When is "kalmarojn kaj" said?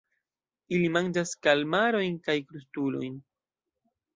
1.47-2.37